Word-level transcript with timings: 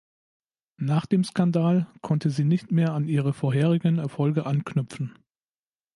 Nach 0.79 1.05
dem 1.05 1.23
Skandal 1.23 1.85
konnte 2.01 2.31
sie 2.31 2.43
nicht 2.43 2.71
mehr 2.71 2.93
an 2.93 3.07
ihre 3.07 3.33
vorherigen 3.33 3.99
Erfolge 3.99 4.47
anknüpfen. 4.47 5.13